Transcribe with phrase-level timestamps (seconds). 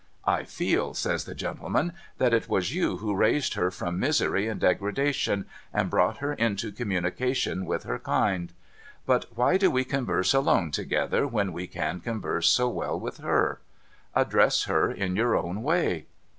[0.25, 4.59] 'I feel,' says the gentleman,' that it was you who raised her from misery and
[4.59, 8.51] degradation, and brought her into communication with her kind.
[9.05, 13.59] But why do we converse alone together, when we can converse so well with her?
[14.15, 16.07] Address her in your own way.'